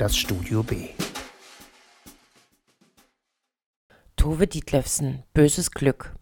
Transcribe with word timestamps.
das 0.00 0.16
Studio 0.16 0.62
B. 0.62 0.88
Tove 4.16 4.46
Dietlefsen, 4.46 5.24
Böses 5.34 5.72
Glück. 5.72 6.14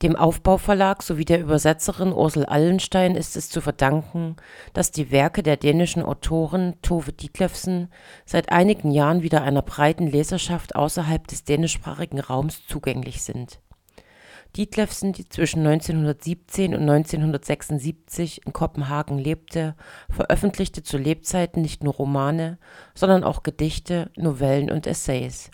Dem 0.00 0.16
Aufbauverlag 0.16 1.02
sowie 1.02 1.26
der 1.26 1.42
Übersetzerin 1.42 2.14
Ursel 2.14 2.46
Allenstein 2.46 3.14
ist 3.14 3.36
es 3.36 3.50
zu 3.50 3.60
verdanken, 3.60 4.36
dass 4.72 4.92
die 4.92 5.10
Werke 5.10 5.42
der 5.42 5.58
dänischen 5.58 6.02
Autorin 6.02 6.76
Tove 6.80 7.12
Dietlefsen 7.12 7.92
seit 8.24 8.50
einigen 8.50 8.90
Jahren 8.90 9.22
wieder 9.22 9.42
einer 9.42 9.62
breiten 9.62 10.06
Leserschaft 10.06 10.74
außerhalb 10.74 11.26
des 11.26 11.44
dänischsprachigen 11.44 12.20
Raums 12.20 12.66
zugänglich 12.66 13.22
sind. 13.22 13.60
Dietlefsen, 14.56 15.12
die 15.12 15.28
zwischen 15.28 15.66
1917 15.66 16.74
und 16.74 16.82
1976 16.82 18.46
in 18.46 18.52
Kopenhagen 18.52 19.18
lebte, 19.18 19.74
veröffentlichte 20.08 20.82
zu 20.82 20.96
Lebzeiten 20.96 21.60
nicht 21.60 21.84
nur 21.84 21.94
Romane, 21.94 22.58
sondern 22.94 23.22
auch 23.22 23.42
Gedichte, 23.42 24.10
Novellen 24.16 24.70
und 24.70 24.86
Essays. 24.86 25.50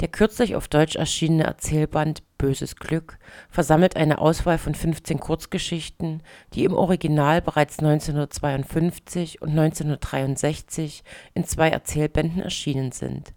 Der 0.00 0.08
kürzlich 0.08 0.56
auf 0.56 0.68
Deutsch 0.68 0.96
erschienene 0.96 1.44
Erzählband 1.44 2.22
Böses 2.38 2.76
Glück 2.76 3.18
versammelt 3.48 3.96
eine 3.96 4.18
Auswahl 4.18 4.58
von 4.58 4.74
15 4.74 5.20
Kurzgeschichten, 5.20 6.22
die 6.52 6.64
im 6.64 6.74
Original 6.74 7.40
bereits 7.40 7.78
1952 7.78 9.40
und 9.40 9.50
1963 9.50 11.04
in 11.34 11.44
zwei 11.44 11.68
Erzählbänden 11.68 12.42
erschienen 12.42 12.90
sind. 12.90 13.34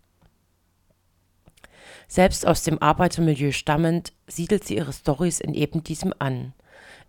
Selbst 2.07 2.47
aus 2.47 2.63
dem 2.63 2.81
Arbeitermilieu 2.81 3.52
stammend, 3.52 4.13
siedelt 4.27 4.63
sie 4.63 4.77
ihre 4.77 4.94
Storys 4.94 5.39
in 5.39 5.53
eben 5.53 5.83
diesem 5.83 6.14
an 6.19 6.53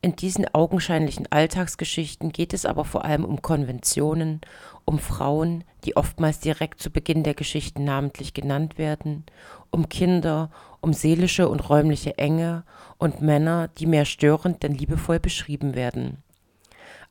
in 0.00 0.14
diesen 0.14 0.46
augenscheinlichen 0.54 1.26
Alltagsgeschichten 1.30 2.30
geht 2.30 2.54
es 2.54 2.64
aber 2.64 2.84
vor 2.84 3.04
allem 3.04 3.24
um 3.24 3.42
Konventionen, 3.42 4.40
um 4.84 5.00
Frauen, 5.00 5.64
die 5.84 5.96
oftmals 5.96 6.38
direkt 6.38 6.80
zu 6.80 6.90
Beginn 6.90 7.24
der 7.24 7.34
Geschichten 7.34 7.84
namentlich 7.84 8.32
genannt 8.32 8.78
werden, 8.78 9.24
um 9.70 9.88
Kinder, 9.88 10.50
um 10.80 10.92
seelische 10.92 11.48
und 11.48 11.68
räumliche 11.68 12.16
Enge 12.16 12.62
und 12.98 13.22
Männer, 13.22 13.68
die 13.78 13.86
mehr 13.86 14.04
störend 14.04 14.62
denn 14.62 14.74
liebevoll 14.74 15.18
beschrieben 15.18 15.74
werden. 15.74 16.22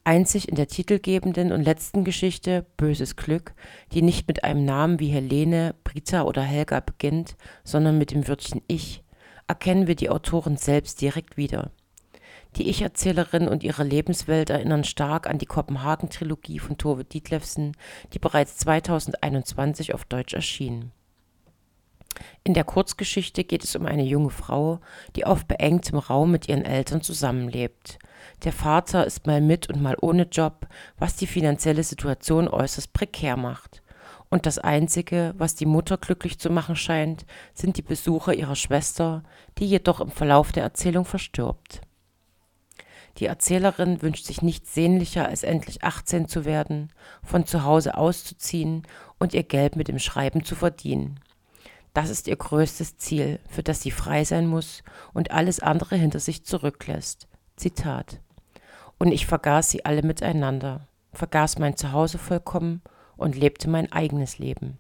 Einzig 0.08 0.48
in 0.48 0.56
der 0.56 0.70
titelgebenden 0.70 1.52
und 1.52 1.64
letzten 1.64 2.06
Geschichte 2.06 2.66
Böses 2.78 3.18
Glück, 3.18 3.54
die 3.92 4.02
nicht 4.02 4.26
mit 4.30 4.46
einem 4.46 4.64
Namen 4.64 5.02
wie 5.02 5.10
Helene, 5.10 5.76
Brita 5.84 6.24
oder 6.24 6.42
Helga 6.44 6.80
beginnt, 6.80 7.36
sondern 7.66 7.98
mit 7.98 8.12
dem 8.12 8.26
Wörtchen 8.26 8.62
Ich, 8.70 9.04
erkennen 9.48 9.86
wir 9.86 9.96
die 9.96 10.10
Autorin 10.10 10.56
selbst 10.56 11.02
direkt 11.02 11.36
wieder. 11.36 11.72
Die 12.56 12.70
Ich-Erzählerin 12.70 13.50
und 13.50 13.66
ihre 13.66 13.84
Lebenswelt 13.84 14.50
erinnern 14.50 14.86
stark 14.86 15.30
an 15.30 15.40
die 15.40 15.46
Kopenhagen-Trilogie 15.46 16.60
von 16.60 16.78
Tove 16.78 17.04
Dietlefsen, 17.04 17.76
die 18.14 18.20
bereits 18.20 18.56
2021 18.60 19.94
auf 19.94 20.06
Deutsch 20.06 20.34
erschien. 20.34 20.94
In 22.44 22.54
der 22.54 22.64
Kurzgeschichte 22.64 23.44
geht 23.44 23.64
es 23.64 23.76
um 23.76 23.86
eine 23.86 24.04
junge 24.04 24.30
Frau, 24.30 24.80
die 25.16 25.26
auf 25.26 25.46
beengtem 25.46 26.00
Raum 26.00 26.32
mit 26.32 26.48
ihren 26.48 26.66
Eltern 26.66 27.02
zusammenlebt. 27.02 28.00
Der 28.44 28.54
Vater 28.54 29.06
ist 29.06 29.28
mal 29.28 29.42
mit 29.42 29.70
und 29.70 29.82
mal 29.82 29.98
ohne 30.02 30.24
Job, 30.24 30.68
was 30.98 31.16
die 31.16 31.28
finanzielle 31.28 31.84
Situation 31.84 32.48
äußerst 32.48 32.94
prekär 32.94 33.38
macht. 33.38 33.82
Und 34.30 34.46
das 34.46 34.60
Einzige, 34.60 35.34
was 35.38 35.56
die 35.56 35.66
Mutter 35.66 35.98
glücklich 35.98 36.38
zu 36.38 36.50
machen 36.50 36.76
scheint, 36.76 37.26
sind 37.54 37.78
die 37.78 37.82
Besuche 37.82 38.34
ihrer 38.34 38.56
Schwester, 38.56 39.24
die 39.58 39.66
jedoch 39.66 40.02
im 40.02 40.12
Verlauf 40.12 40.52
der 40.52 40.64
Erzählung 40.64 41.06
verstirbt. 41.06 41.82
Die 43.18 43.26
Erzählerin 43.26 44.02
wünscht 44.02 44.26
sich 44.26 44.42
nichts 44.42 44.74
sehnlicher, 44.74 45.28
als 45.28 45.44
endlich 45.44 45.84
18 45.84 46.28
zu 46.28 46.46
werden, 46.46 46.92
von 47.24 47.46
zu 47.46 47.64
Hause 47.64 47.98
auszuziehen 47.98 48.84
und 49.18 49.34
ihr 49.34 49.44
Geld 49.44 49.76
mit 49.76 49.88
dem 49.88 49.98
Schreiben 49.98 50.44
zu 50.44 50.56
verdienen. 50.56 51.20
Das 51.98 52.12
ist 52.12 52.28
ihr 52.28 52.36
größtes 52.36 52.98
Ziel, 52.98 53.40
für 53.50 53.64
das 53.64 53.82
sie 53.82 53.90
frei 53.90 54.24
sein 54.24 54.46
muss 54.46 54.84
und 55.16 55.32
alles 55.32 55.60
andere 55.60 55.96
hinter 55.96 56.20
sich 56.20 56.46
zurücklässt. 56.46 57.28
Zitat. 57.56 58.22
Und 59.00 59.12
ich 59.12 59.26
vergaß 59.26 59.72
sie 59.72 59.84
alle 59.84 60.04
miteinander, 60.04 60.88
vergaß 61.14 61.58
mein 61.58 61.76
Zuhause 61.76 62.20
vollkommen 62.20 62.84
und 63.16 63.36
lebte 63.36 63.68
mein 63.68 63.92
eigenes 63.92 64.38
Leben. 64.38 64.78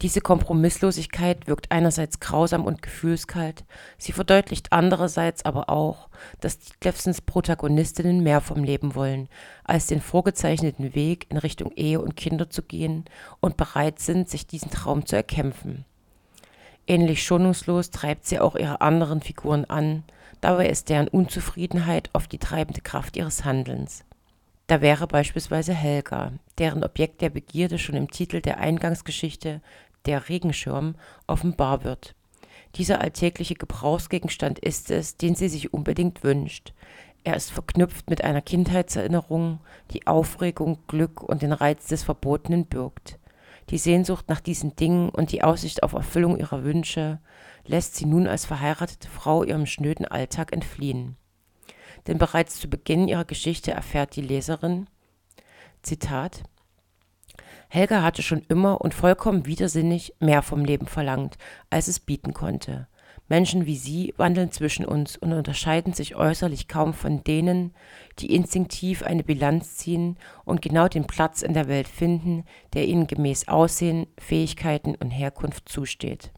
Diese 0.00 0.20
Kompromisslosigkeit 0.20 1.46
wirkt 1.46 1.70
einerseits 1.70 2.20
grausam 2.20 2.64
und 2.64 2.82
gefühlskalt, 2.82 3.64
sie 3.98 4.12
verdeutlicht 4.12 4.72
andererseits 4.72 5.44
aber 5.44 5.68
auch, 5.68 6.08
dass 6.40 6.58
Dietlefsens 6.58 7.20
Protagonistinnen 7.20 8.22
mehr 8.22 8.40
vom 8.40 8.64
Leben 8.64 8.94
wollen, 8.94 9.28
als 9.64 9.86
den 9.86 10.00
vorgezeichneten 10.00 10.94
Weg 10.94 11.26
in 11.30 11.36
Richtung 11.36 11.72
Ehe 11.72 12.00
und 12.00 12.16
Kinder 12.16 12.50
zu 12.50 12.62
gehen 12.62 13.04
und 13.40 13.56
bereit 13.56 13.98
sind, 13.98 14.28
sich 14.28 14.46
diesen 14.46 14.70
Traum 14.70 15.06
zu 15.06 15.16
erkämpfen. 15.16 15.84
Ähnlich 16.86 17.22
schonungslos 17.22 17.90
treibt 17.90 18.26
sie 18.26 18.40
auch 18.40 18.56
ihre 18.56 18.80
anderen 18.80 19.20
Figuren 19.20 19.64
an, 19.64 20.02
dabei 20.40 20.68
ist 20.68 20.88
deren 20.88 21.08
Unzufriedenheit 21.08 22.10
oft 22.12 22.32
die 22.32 22.38
treibende 22.38 22.80
Kraft 22.80 23.16
ihres 23.16 23.44
Handelns. 23.44 24.04
Da 24.66 24.80
wäre 24.80 25.06
beispielsweise 25.06 25.74
Helga, 25.74 26.32
deren 26.58 26.84
Objekt 26.84 27.20
der 27.20 27.30
Begierde 27.30 27.78
schon 27.78 27.96
im 27.96 28.10
Titel 28.10 28.40
der 28.40 28.58
Eingangsgeschichte 28.58 29.60
Der 30.06 30.28
Regenschirm 30.28 30.94
offenbar 31.26 31.84
wird. 31.84 32.14
Dieser 32.76 33.00
alltägliche 33.00 33.54
Gebrauchsgegenstand 33.54 34.58
ist 34.58 34.90
es, 34.90 35.16
den 35.16 35.34
sie 35.34 35.48
sich 35.48 35.74
unbedingt 35.74 36.24
wünscht. 36.24 36.72
Er 37.24 37.36
ist 37.36 37.50
verknüpft 37.50 38.08
mit 38.08 38.24
einer 38.24 38.40
Kindheitserinnerung, 38.40 39.60
die 39.90 40.06
Aufregung, 40.06 40.78
Glück 40.86 41.22
und 41.22 41.42
den 41.42 41.52
Reiz 41.52 41.86
des 41.86 42.02
Verbotenen 42.02 42.66
birgt. 42.66 43.18
Die 43.70 43.78
Sehnsucht 43.78 44.28
nach 44.28 44.40
diesen 44.40 44.74
Dingen 44.74 45.08
und 45.08 45.32
die 45.32 45.44
Aussicht 45.44 45.82
auf 45.82 45.92
Erfüllung 45.92 46.38
ihrer 46.38 46.64
Wünsche 46.64 47.20
lässt 47.64 47.94
sie 47.94 48.06
nun 48.06 48.26
als 48.26 48.44
verheiratete 48.44 49.08
Frau 49.08 49.44
ihrem 49.44 49.66
schnöden 49.66 50.06
Alltag 50.06 50.52
entfliehen 50.52 51.16
denn 52.06 52.18
bereits 52.18 52.58
zu 52.58 52.68
Beginn 52.68 53.08
ihrer 53.08 53.24
Geschichte 53.24 53.72
erfährt 53.72 54.16
die 54.16 54.22
Leserin, 54.22 54.88
Zitat, 55.82 56.42
Helga 57.68 58.02
hatte 58.02 58.22
schon 58.22 58.42
immer 58.48 58.80
und 58.82 58.92
vollkommen 58.92 59.46
widersinnig 59.46 60.14
mehr 60.20 60.42
vom 60.42 60.64
Leben 60.64 60.86
verlangt, 60.86 61.38
als 61.70 61.88
es 61.88 62.00
bieten 62.00 62.34
konnte. 62.34 62.86
Menschen 63.28 63.64
wie 63.64 63.76
sie 63.76 64.12
wandeln 64.18 64.52
zwischen 64.52 64.84
uns 64.84 65.16
und 65.16 65.32
unterscheiden 65.32 65.94
sich 65.94 66.14
äußerlich 66.14 66.68
kaum 66.68 66.92
von 66.92 67.24
denen, 67.24 67.72
die 68.18 68.34
instinktiv 68.34 69.02
eine 69.02 69.24
Bilanz 69.24 69.76
ziehen 69.76 70.18
und 70.44 70.60
genau 70.60 70.86
den 70.86 71.06
Platz 71.06 71.40
in 71.40 71.54
der 71.54 71.66
Welt 71.66 71.88
finden, 71.88 72.44
der 72.74 72.86
ihnen 72.86 73.06
gemäß 73.06 73.48
Aussehen, 73.48 74.06
Fähigkeiten 74.18 74.94
und 74.94 75.10
Herkunft 75.10 75.68
zusteht. 75.68 76.30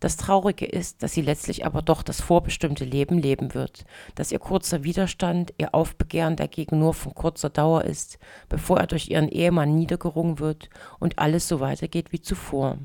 Das 0.00 0.16
Traurige 0.16 0.64
ist, 0.64 1.02
dass 1.02 1.12
sie 1.12 1.20
letztlich 1.20 1.66
aber 1.66 1.82
doch 1.82 2.02
das 2.02 2.22
vorbestimmte 2.22 2.86
Leben 2.86 3.18
leben 3.18 3.52
wird, 3.54 3.84
dass 4.14 4.32
ihr 4.32 4.38
kurzer 4.38 4.82
Widerstand, 4.82 5.52
ihr 5.58 5.74
Aufbegehren 5.74 6.36
dagegen 6.36 6.78
nur 6.78 6.94
von 6.94 7.14
kurzer 7.14 7.50
Dauer 7.50 7.84
ist, 7.84 8.18
bevor 8.48 8.78
er 8.78 8.86
durch 8.86 9.10
ihren 9.10 9.28
Ehemann 9.28 9.74
niedergerungen 9.74 10.38
wird 10.38 10.70
und 10.98 11.18
alles 11.18 11.46
so 11.46 11.60
weitergeht 11.60 12.12
wie 12.12 12.22
zuvor. 12.22 12.78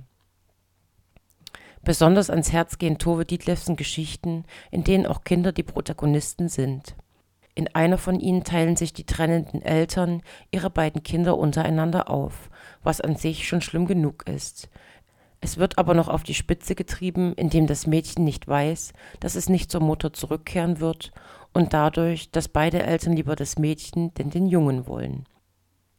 Besonders 1.84 2.30
ans 2.30 2.52
Herz 2.52 2.80
gehen 2.80 2.98
Tove 2.98 3.26
Dietlefsen 3.26 3.76
Geschichten, 3.78 4.44
in 4.72 4.84
denen 4.84 5.06
auch 5.06 5.24
Kinder 5.24 5.54
die 5.54 5.64
Protagonisten 5.64 6.50
sind. 6.50 6.96
In 7.54 7.74
einer 7.74 7.98
von 7.98 8.20
ihnen 8.20 8.44
teilen 8.44 8.76
sich 8.76 8.92
die 8.92 9.06
trennenden 9.06 9.62
Eltern 9.62 10.22
ihre 10.52 10.70
beiden 10.70 11.04
Kinder 11.04 11.38
untereinander 11.38 12.10
auf, 12.10 12.50
was 12.84 13.00
an 13.00 13.16
sich 13.16 13.48
schon 13.48 13.62
schlimm 13.62 13.86
genug 13.86 14.28
ist. 14.28 14.68
Es 15.46 15.60
wird 15.60 15.78
aber 15.78 15.94
noch 15.94 16.08
auf 16.08 16.24
die 16.24 16.34
Spitze 16.34 16.74
getrieben, 16.74 17.34
indem 17.36 17.68
das 17.68 17.86
Mädchen 17.86 18.24
nicht 18.24 18.48
weiß, 18.48 18.94
dass 19.20 19.36
es 19.36 19.48
nicht 19.48 19.70
zur 19.70 19.80
Mutter 19.80 20.12
zurückkehren 20.12 20.80
wird 20.80 21.12
und 21.54 21.72
dadurch, 21.72 22.32
dass 22.32 22.48
beide 22.48 22.82
Eltern 22.82 23.14
lieber 23.14 23.36
das 23.36 23.60
Mädchen 23.60 24.12
denn 24.16 24.32
den 24.32 24.48
Jungen 24.48 24.88
wollen. 24.88 25.26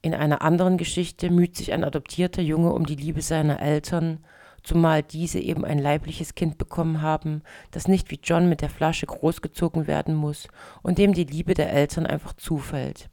In 0.02 0.14
einer 0.14 0.42
anderen 0.42 0.78
Geschichte 0.78 1.30
müht 1.30 1.54
sich 1.54 1.72
ein 1.72 1.84
adoptierter 1.84 2.42
Junge 2.42 2.72
um 2.72 2.86
die 2.86 2.96
Liebe 2.96 3.22
seiner 3.22 3.62
Eltern, 3.62 4.24
zumal 4.64 5.04
diese 5.04 5.38
eben 5.38 5.64
ein 5.64 5.78
leibliches 5.78 6.34
Kind 6.34 6.58
bekommen 6.58 7.00
haben, 7.00 7.42
das 7.70 7.86
nicht 7.86 8.10
wie 8.10 8.18
John 8.20 8.48
mit 8.48 8.62
der 8.62 8.68
Flasche 8.68 9.06
großgezogen 9.06 9.86
werden 9.86 10.16
muss 10.16 10.48
und 10.82 10.98
dem 10.98 11.14
die 11.14 11.22
Liebe 11.22 11.54
der 11.54 11.72
Eltern 11.72 12.04
einfach 12.04 12.32
zufällt. 12.32 13.10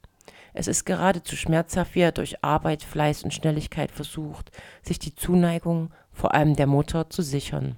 Es 0.56 0.68
ist 0.68 0.86
geradezu 0.86 1.36
schmerzhaft, 1.36 1.96
wie 1.96 2.02
er 2.02 2.12
durch 2.12 2.44
Arbeit, 2.44 2.84
Fleiß 2.84 3.24
und 3.24 3.34
Schnelligkeit 3.34 3.92
versucht, 3.92 4.52
sich 4.84 5.00
die 5.00 5.16
Zuneigung, 5.16 5.92
vor 6.14 6.34
allem 6.34 6.56
der 6.56 6.68
Mutter, 6.68 7.10
zu 7.10 7.22
sichern. 7.22 7.76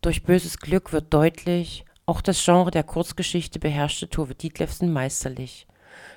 Durch 0.00 0.22
böses 0.22 0.58
Glück 0.58 0.92
wird 0.92 1.12
deutlich, 1.12 1.84
auch 2.06 2.20
das 2.20 2.44
Genre 2.44 2.70
der 2.70 2.82
Kurzgeschichte 2.82 3.58
beherrschte 3.58 4.08
Tove 4.08 4.34
Dietlefsen 4.34 4.92
meisterlich. 4.92 5.66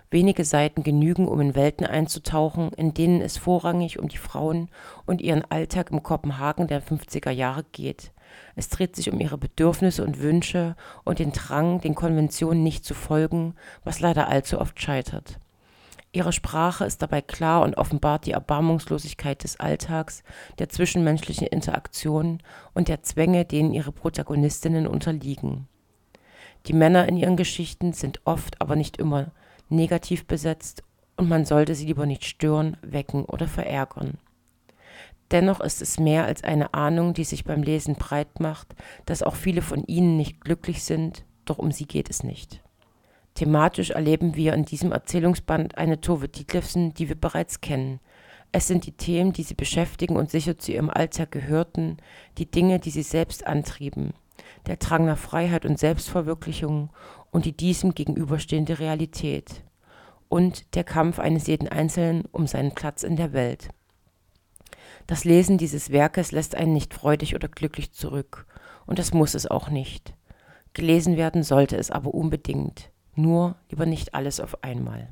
Wenige 0.09 0.45
Seiten 0.45 0.83
genügen, 0.83 1.27
um 1.27 1.41
in 1.41 1.55
Welten 1.55 1.85
einzutauchen, 1.85 2.71
in 2.73 2.93
denen 2.93 3.21
es 3.21 3.37
vorrangig 3.37 3.99
um 3.99 4.07
die 4.07 4.17
Frauen 4.17 4.69
und 5.05 5.21
ihren 5.21 5.43
Alltag 5.49 5.91
im 5.91 6.01
Kopenhagen 6.01 6.67
der 6.67 6.81
50er 6.81 7.31
Jahre 7.31 7.63
geht. 7.71 8.11
Es 8.55 8.69
dreht 8.69 8.95
sich 8.95 9.11
um 9.11 9.19
ihre 9.19 9.37
Bedürfnisse 9.37 10.03
und 10.03 10.19
Wünsche 10.19 10.75
und 11.03 11.19
den 11.19 11.31
Drang, 11.31 11.81
den 11.81 11.95
Konventionen 11.95 12.63
nicht 12.63 12.85
zu 12.85 12.93
folgen, 12.93 13.55
was 13.83 13.99
leider 13.99 14.27
allzu 14.27 14.59
oft 14.59 14.81
scheitert. 14.81 15.39
Ihre 16.15 16.31
Sprache 16.31 16.85
ist 16.85 17.01
dabei 17.01 17.21
klar 17.21 17.63
und 17.63 17.75
offenbart 17.75 18.27
die 18.27 18.33
Erbarmungslosigkeit 18.33 19.43
des 19.43 19.59
Alltags, 19.59 20.23
der 20.59 20.69
zwischenmenschlichen 20.69 21.47
Interaktion 21.47 22.37
und 22.75 22.87
der 22.87 23.01
Zwänge, 23.01 23.45
denen 23.45 23.73
ihre 23.73 23.91
Protagonistinnen 23.91 24.85
unterliegen. 24.85 25.67
Die 26.67 26.73
Männer 26.73 27.09
in 27.09 27.17
ihren 27.17 27.35
Geschichten 27.35 27.93
sind 27.93 28.21
oft, 28.25 28.61
aber 28.61 28.75
nicht 28.75 28.97
immer 28.97 29.31
negativ 29.69 30.27
besetzt 30.27 30.83
und 31.17 31.29
man 31.29 31.45
sollte 31.45 31.73
sie 31.73 31.87
lieber 31.87 32.05
nicht 32.05 32.25
stören, 32.25 32.77
wecken 32.83 33.25
oder 33.25 33.47
verärgern. 33.47 34.19
Dennoch 35.31 35.61
ist 35.61 35.81
es 35.81 35.99
mehr 35.99 36.25
als 36.25 36.43
eine 36.43 36.75
Ahnung, 36.75 37.15
die 37.15 37.23
sich 37.23 37.43
beim 37.43 37.63
Lesen 37.63 37.95
breit 37.95 38.39
macht, 38.39 38.75
dass 39.07 39.23
auch 39.23 39.35
viele 39.35 39.63
von 39.63 39.83
ihnen 39.85 40.15
nicht 40.15 40.41
glücklich 40.41 40.83
sind, 40.83 41.25
doch 41.45 41.57
um 41.57 41.71
sie 41.71 41.87
geht 41.87 42.11
es 42.11 42.23
nicht. 42.23 42.61
Thematisch 43.35 43.89
erleben 43.89 44.35
wir 44.35 44.53
in 44.53 44.65
diesem 44.65 44.91
Erzählungsband 44.91 45.77
eine 45.77 46.01
Tove 46.01 46.29
Ditlevsen, 46.29 46.93
die 46.93 47.09
wir 47.09 47.19
bereits 47.19 47.61
kennen. 47.61 47.99
Es 48.51 48.67
sind 48.67 48.85
die 48.85 48.91
Themen, 48.91 49.33
die 49.33 49.41
sie 49.41 49.55
beschäftigen 49.55 50.15
und 50.15 50.29
sicher 50.29 50.59
zu 50.59 50.71
ihrem 50.71 50.91
Alltag 50.91 51.31
gehörten, 51.31 51.97
die 52.37 52.49
Dinge, 52.49 52.79
die 52.79 52.91
sie 52.91 53.01
selbst 53.01 53.47
antrieben, 53.47 54.13
der 54.67 54.77
Drang 54.77 55.05
nach 55.05 55.17
Freiheit 55.17 55.65
und 55.65 55.79
Selbstverwirklichung 55.79 56.91
und 57.31 57.45
die 57.45 57.57
diesem 57.57 57.95
gegenüberstehende 57.95 58.77
Realität 58.77 59.63
und 60.29 60.75
der 60.75 60.83
Kampf 60.83 61.17
eines 61.17 61.47
jeden 61.47 61.67
Einzelnen 61.67 62.25
um 62.31 62.45
seinen 62.45 62.73
Platz 62.73 63.01
in 63.01 63.15
der 63.15 63.33
Welt. 63.33 63.69
Das 65.07 65.25
Lesen 65.25 65.57
dieses 65.57 65.89
Werkes 65.89 66.31
lässt 66.31 66.55
einen 66.55 66.73
nicht 66.73 66.93
freudig 66.93 67.33
oder 67.33 67.47
glücklich 67.47 67.91
zurück, 67.91 68.45
und 68.85 68.99
das 68.99 69.13
muss 69.13 69.33
es 69.33 69.47
auch 69.47 69.69
nicht. 69.69 70.13
Gelesen 70.73 71.17
werden 71.17 71.43
sollte 71.43 71.75
es 71.77 71.89
aber 71.89 72.13
unbedingt. 72.13 72.92
Nur 73.15 73.55
lieber 73.69 73.85
nicht 73.85 74.15
alles 74.15 74.39
auf 74.39 74.63
einmal. 74.63 75.09